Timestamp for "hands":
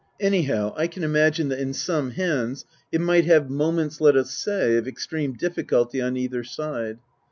2.09-2.65